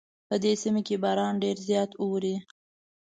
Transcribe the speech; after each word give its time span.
په 0.27 0.35
دې 0.43 0.53
سیمه 0.63 0.81
کې 0.87 0.95
باران 1.03 1.33
ډېر 1.43 1.57
زیات 1.67 1.91
اوري 2.01 2.35